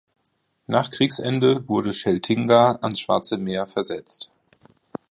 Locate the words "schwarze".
3.01-3.37